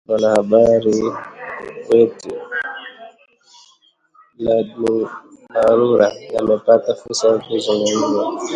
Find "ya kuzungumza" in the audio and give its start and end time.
7.27-8.23